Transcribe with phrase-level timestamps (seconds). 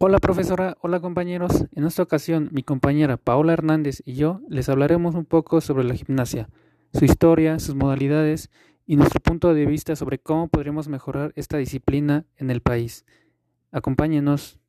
[0.00, 1.66] Hola profesora, hola compañeros.
[1.74, 5.94] En esta ocasión mi compañera Paola Hernández y yo les hablaremos un poco sobre la
[5.94, 6.48] gimnasia,
[6.92, 8.48] su historia, sus modalidades
[8.86, 13.04] y nuestro punto de vista sobre cómo podríamos mejorar esta disciplina en el país.
[13.72, 14.60] Acompáñenos.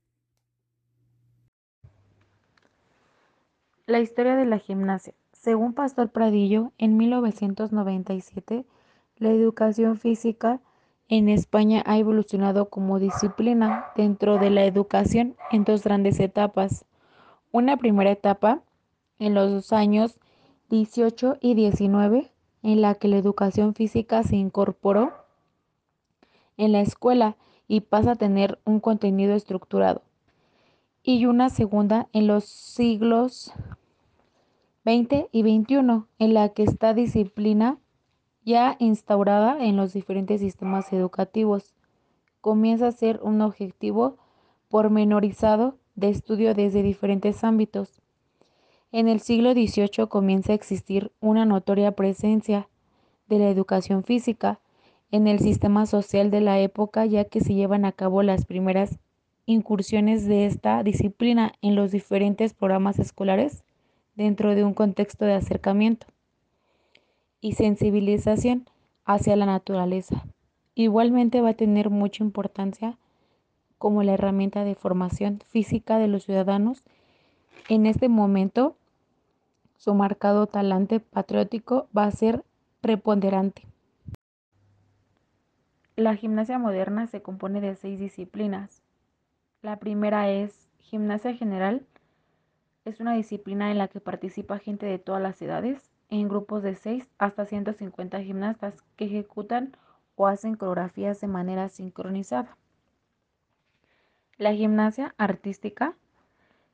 [3.85, 5.13] La historia de la gimnasia.
[5.31, 8.65] Según Pastor Pradillo, en 1997,
[9.17, 10.59] la educación física
[11.09, 16.85] en España ha evolucionado como disciplina dentro de la educación en dos grandes etapas.
[17.51, 18.61] Una primera etapa
[19.17, 20.19] en los años
[20.69, 22.31] 18 y 19,
[22.61, 25.11] en la que la educación física se incorporó
[26.57, 30.03] en la escuela y pasa a tener un contenido estructurado.
[31.01, 33.51] Y una segunda en los siglos
[34.85, 37.79] 20 y 21, en la que esta disciplina
[38.49, 41.75] ya instaurada en los diferentes sistemas educativos.
[42.41, 44.17] Comienza a ser un objetivo
[44.69, 48.01] pormenorizado de estudio desde diferentes ámbitos.
[48.91, 52.67] En el siglo XVIII comienza a existir una notoria presencia
[53.27, 54.59] de la educación física
[55.11, 58.97] en el sistema social de la época, ya que se llevan a cabo las primeras
[59.45, 63.63] incursiones de esta disciplina en los diferentes programas escolares
[64.15, 66.07] dentro de un contexto de acercamiento
[67.41, 68.67] y sensibilización
[69.05, 70.25] hacia la naturaleza.
[70.75, 72.97] Igualmente va a tener mucha importancia
[73.77, 76.83] como la herramienta de formación física de los ciudadanos.
[77.69, 78.75] En este momento,
[79.77, 82.43] su marcado talante patriótico va a ser
[82.81, 83.63] preponderante.
[85.95, 88.81] La gimnasia moderna se compone de seis disciplinas.
[89.61, 91.85] La primera es gimnasia general.
[92.85, 96.75] Es una disciplina en la que participa gente de todas las edades en grupos de
[96.75, 99.75] 6 hasta 150 gimnastas que ejecutan
[100.15, 102.57] o hacen coreografías de manera sincronizada.
[104.37, 105.93] La gimnasia artística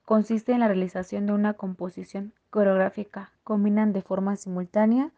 [0.06, 3.32] consiste en la realización de una composición coreográfica.
[3.44, 5.12] Combinan de forma simultánea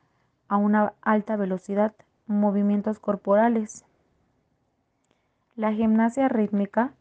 [0.48, 1.94] a una alta velocidad
[2.26, 3.86] movimientos corporales.
[5.56, 6.94] La gimnasia rítmica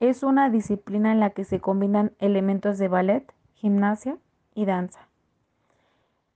[0.00, 4.18] es una disciplina en la que se combinan elementos de ballet, gimnasia
[4.54, 5.08] y danza.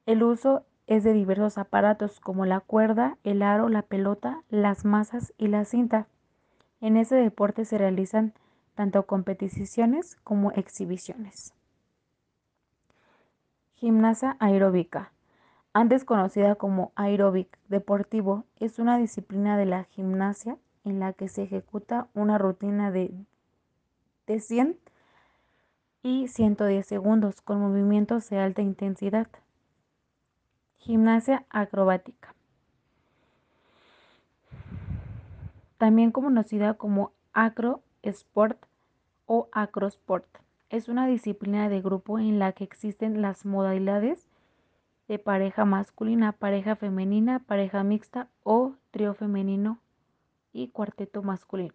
[0.06, 5.34] El uso es de diversos aparatos como la cuerda, el aro, la pelota, las masas
[5.36, 6.06] y la cinta.
[6.80, 8.32] En ese deporte se realizan
[8.76, 11.54] tanto competiciones como exhibiciones.
[13.74, 15.10] Gimnasia aeróbica.
[15.72, 21.42] Antes conocida como aeróbic deportivo, es una disciplina de la gimnasia en la que se
[21.42, 23.12] ejecuta una rutina de,
[24.28, 24.78] de 100
[26.02, 29.26] y 110 segundos con movimientos de alta intensidad.
[30.86, 32.32] Gimnasia acrobática.
[35.78, 38.56] También conocida como acro sport
[39.26, 40.28] o acrosport.
[40.70, 44.28] Es una disciplina de grupo en la que existen las modalidades
[45.08, 49.80] de pareja masculina, pareja femenina, pareja mixta o trío femenino
[50.52, 51.74] y cuarteto masculino.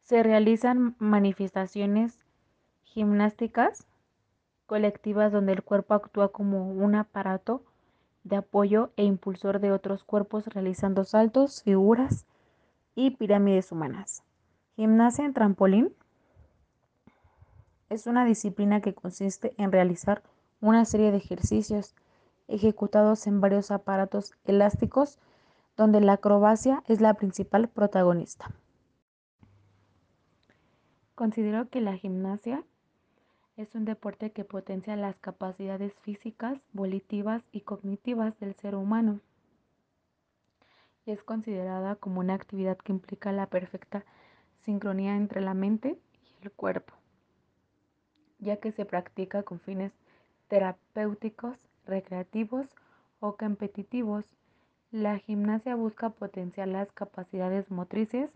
[0.00, 2.24] Se realizan manifestaciones
[2.82, 3.86] gimnásticas
[4.66, 7.62] colectivas donde el cuerpo actúa como un aparato
[8.24, 12.26] de apoyo e impulsor de otros cuerpos realizando saltos, figuras
[12.94, 14.22] y pirámides humanas.
[14.76, 15.94] Gimnasia en trampolín
[17.90, 20.22] es una disciplina que consiste en realizar
[20.60, 21.94] una serie de ejercicios
[22.48, 25.18] ejecutados en varios aparatos elásticos
[25.76, 28.50] donde la acrobacia es la principal protagonista.
[31.14, 32.64] Considero que la gimnasia
[33.56, 39.20] es un deporte que potencia las capacidades físicas, volitivas y cognitivas del ser humano.
[41.06, 44.04] Y es considerada como una actividad que implica la perfecta
[44.62, 45.98] sincronía entre la mente
[46.40, 46.94] y el cuerpo,
[48.38, 49.92] ya que se practica con fines
[50.48, 51.56] terapéuticos,
[51.86, 52.66] recreativos
[53.20, 54.24] o competitivos.
[54.90, 58.30] La gimnasia busca potenciar las capacidades motrices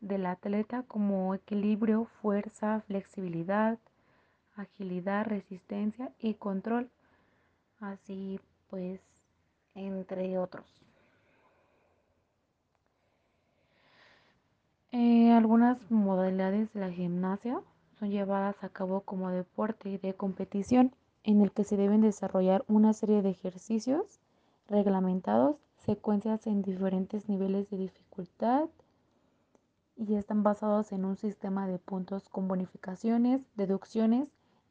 [0.00, 3.78] del atleta como equilibrio, fuerza, flexibilidad,
[4.56, 6.90] agilidad, resistencia y control,
[7.80, 9.00] así pues,
[9.74, 10.66] entre otros.
[14.92, 17.60] Eh, algunas modalidades de la gimnasia
[17.98, 22.92] son llevadas a cabo como deporte de competición en el que se deben desarrollar una
[22.92, 24.20] serie de ejercicios
[24.68, 28.68] reglamentados, secuencias en diferentes niveles de dificultad
[29.96, 34.28] y están basados en un sistema de puntos con bonificaciones, deducciones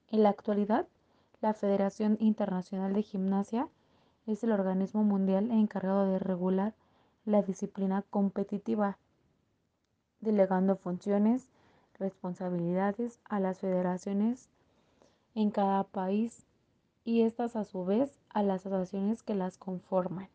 [0.10, 0.88] en la actualidad,
[1.42, 3.68] la Federación Internacional de Gimnasia
[4.28, 6.74] es el organismo mundial encargado de regular
[7.26, 8.98] la disciplina competitiva,
[10.22, 11.50] delegando funciones
[12.00, 14.50] responsabilidades a las federaciones
[15.34, 16.46] en cada país
[17.04, 20.30] y estas a su vez a las asociaciones que las conforman.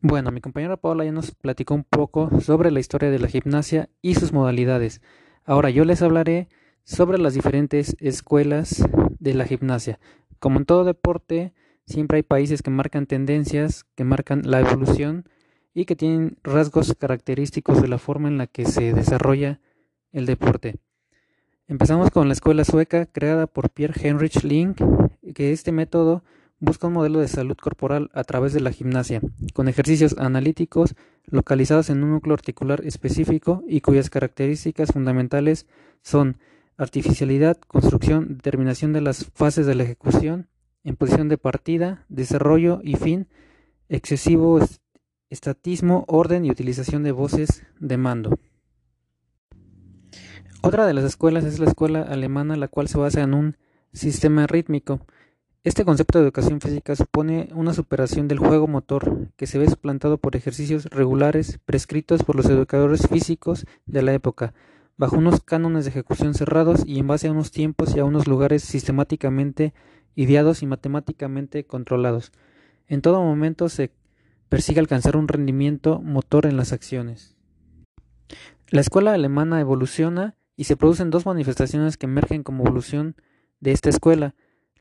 [0.00, 3.88] Bueno, mi compañera Paula ya nos platicó un poco sobre la historia de la gimnasia
[4.02, 5.00] y sus modalidades.
[5.46, 6.48] Ahora yo les hablaré
[6.82, 8.84] sobre las diferentes escuelas
[9.20, 10.00] de la gimnasia.
[10.40, 11.54] Como en todo deporte,
[11.86, 15.28] siempre hay países que marcan tendencias, que marcan la evolución
[15.72, 19.60] y que tienen rasgos característicos de la forma en la que se desarrolla
[20.10, 20.80] el deporte.
[21.68, 24.80] Empezamos con la escuela sueca creada por Pierre Heinrich Link,
[25.32, 26.24] que este método
[26.58, 29.20] busca un modelo de salud corporal a través de la gimnasia,
[29.54, 30.96] con ejercicios analíticos
[31.26, 35.66] localizados en un núcleo articular específico y cuyas características fundamentales
[36.02, 36.38] son
[36.76, 40.48] artificialidad, construcción, determinación de las fases de la ejecución,
[40.84, 43.28] en posición de partida, desarrollo y fin,
[43.88, 44.60] excesivo
[45.30, 48.38] estatismo, orden y utilización de voces de mando.
[50.62, 53.56] Otra de las escuelas es la escuela alemana, la cual se basa en un
[53.92, 55.00] sistema rítmico.
[55.66, 60.16] Este concepto de educación física supone una superación del juego motor que se ve suplantado
[60.16, 64.54] por ejercicios regulares prescritos por los educadores físicos de la época,
[64.96, 68.28] bajo unos cánones de ejecución cerrados y en base a unos tiempos y a unos
[68.28, 69.74] lugares sistemáticamente
[70.14, 72.30] ideados y matemáticamente controlados.
[72.86, 73.90] En todo momento se
[74.48, 77.34] persigue alcanzar un rendimiento motor en las acciones.
[78.68, 83.16] La escuela alemana evoluciona y se producen dos manifestaciones que emergen como evolución
[83.58, 84.36] de esta escuela,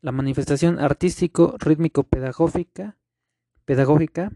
[0.05, 2.95] la manifestación artístico-rítmico-pedagógica
[3.65, 4.31] pedagógica,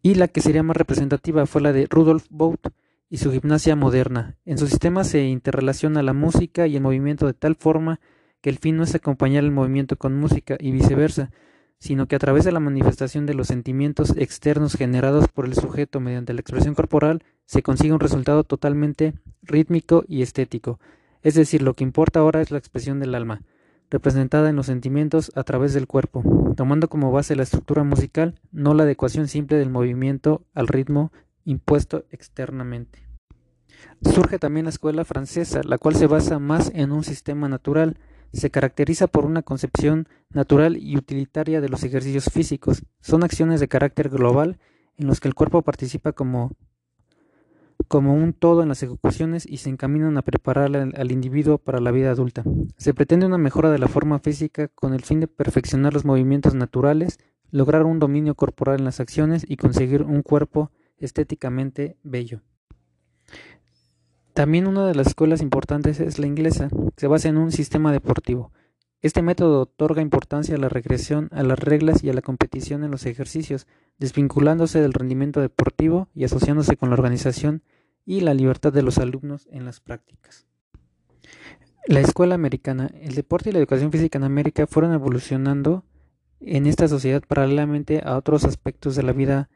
[0.00, 2.68] y la que sería más representativa fue la de Rudolf Bout
[3.10, 4.38] y su gimnasia moderna.
[4.46, 8.00] En su sistema se interrelaciona la música y el movimiento de tal forma
[8.40, 11.30] que el fin no es acompañar el movimiento con música y viceversa,
[11.78, 16.00] sino que a través de la manifestación de los sentimientos externos generados por el sujeto
[16.00, 19.12] mediante la expresión corporal se consigue un resultado totalmente
[19.42, 20.80] rítmico y estético.
[21.22, 23.42] Es decir, lo que importa ahora es la expresión del alma
[23.90, 26.22] representada en los sentimientos a través del cuerpo,
[26.56, 31.12] tomando como base la estructura musical, no la adecuación simple del movimiento al ritmo
[31.44, 33.00] impuesto externamente.
[34.02, 37.98] Surge también la escuela francesa, la cual se basa más en un sistema natural,
[38.32, 42.84] se caracteriza por una concepción natural y utilitaria de los ejercicios físicos.
[43.00, 44.58] Son acciones de carácter global
[44.96, 46.52] en los que el cuerpo participa como
[47.90, 51.90] como un todo en las ejecuciones y se encaminan a preparar al, individuo para la
[51.90, 52.44] vida adulta.
[52.76, 56.54] Se pretende una mejora de la forma física con el fin de perfeccionar los movimientos
[56.54, 57.18] naturales,
[57.50, 62.42] lograr un dominio corporal en las acciones y conseguir un cuerpo estéticamente bello.
[64.34, 67.90] También una de las escuelas importantes es la inglesa, que se basa en un sistema
[67.90, 68.52] deportivo.
[69.02, 72.92] Este método otorga importancia a la regresión, a las reglas y a la competición en
[72.92, 73.66] los ejercicios,
[73.98, 77.64] desvinculándose del rendimiento deportivo y asociándose con la organización
[78.04, 80.46] y la libertad de los alumnos en las prácticas.
[81.86, 85.84] La escuela americana, el deporte y la educación física en América fueron evolucionando
[86.40, 89.48] en esta sociedad paralelamente a otros aspectos de la vida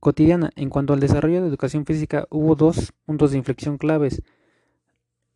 [0.00, 0.50] cotidiana.
[0.56, 4.22] En cuanto al desarrollo de educación física, hubo dos puntos de inflexión claves,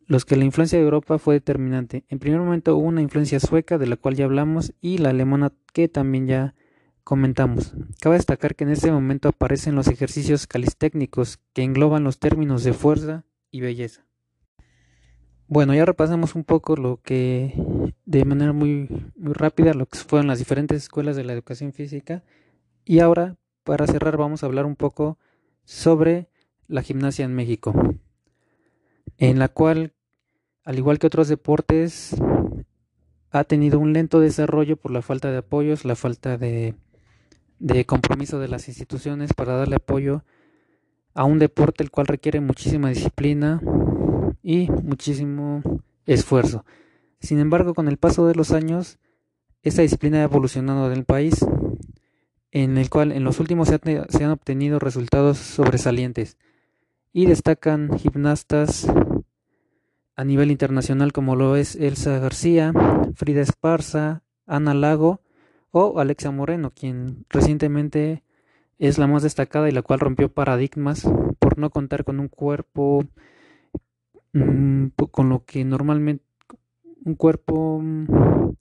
[0.07, 2.05] los que la influencia de Europa fue determinante.
[2.09, 5.51] En primer momento hubo una influencia sueca, de la cual ya hablamos, y la alemana,
[5.73, 6.55] que también ya
[7.05, 7.73] comentamos.
[8.01, 12.73] Cabe destacar que en este momento aparecen los ejercicios calistécnicos que engloban los términos de
[12.73, 14.05] fuerza y belleza.
[15.47, 17.53] Bueno, ya repasamos un poco lo que
[18.05, 22.23] de manera muy, muy rápida lo que fueron las diferentes escuelas de la educación física
[22.83, 25.19] y ahora para cerrar vamos a hablar un poco
[25.63, 26.27] sobre
[26.67, 27.73] la gimnasia en México,
[29.17, 29.93] en la cual
[30.63, 32.15] al igual que otros deportes
[33.29, 36.73] ha tenido un lento desarrollo por la falta de apoyos, la falta de
[37.59, 40.23] de compromiso de las instituciones para darle apoyo
[41.13, 43.61] a un deporte el cual requiere muchísima disciplina
[44.43, 45.63] y muchísimo
[46.05, 46.65] esfuerzo.
[47.19, 48.99] Sin embargo, con el paso de los años,
[49.63, 51.45] esta disciplina ha evolucionado en el país,
[52.51, 56.37] en el cual en los últimos se, se han obtenido resultados sobresalientes
[57.11, 58.87] y destacan gimnastas
[60.15, 62.73] a nivel internacional como lo es Elsa García,
[63.15, 65.21] Frida Esparza, Ana Lago,
[65.77, 68.23] o Alexa Moreno, quien recientemente
[68.79, 71.05] es la más destacada y la cual rompió paradigmas
[71.37, 73.03] por no contar con un cuerpo
[74.31, 76.23] mm, con lo que normalmente
[77.03, 78.53] un cuerpo mm,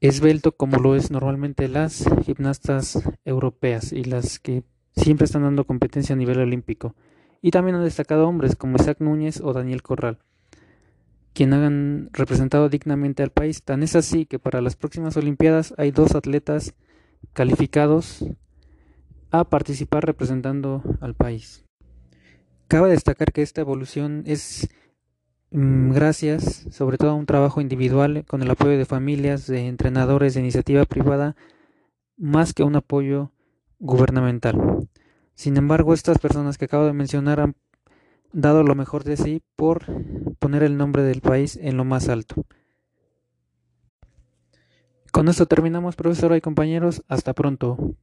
[0.00, 4.64] esbelto como lo es normalmente las gimnastas europeas y las que
[4.96, 6.94] siempre están dando competencia a nivel olímpico.
[7.42, 10.18] Y también han destacado hombres como Isaac Núñez o Daniel Corral
[11.32, 13.62] quien hagan representado dignamente al país.
[13.62, 16.74] Tan es así que para las próximas Olimpiadas hay dos atletas
[17.32, 18.24] calificados
[19.30, 21.64] a participar representando al país.
[22.68, 24.68] Cabe destacar que esta evolución es
[25.50, 30.34] mm, gracias sobre todo a un trabajo individual con el apoyo de familias, de entrenadores
[30.34, 31.36] de iniciativa privada,
[32.16, 33.32] más que un apoyo
[33.78, 34.88] gubernamental.
[35.34, 37.56] Sin embargo, estas personas que acabo de mencionar han
[38.32, 39.84] dado lo mejor de sí por
[40.38, 42.44] poner el nombre del país en lo más alto.
[45.12, 47.02] Con esto terminamos, profesora y compañeros.
[47.08, 47.96] Hasta pronto.